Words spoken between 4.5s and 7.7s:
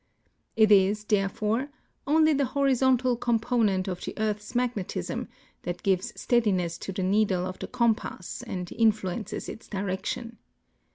magnetism that gives steadiness to the needle of the